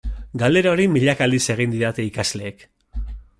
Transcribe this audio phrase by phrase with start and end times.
[0.43, 2.67] Galdera hori milaka aldiz egin didate ikasleek.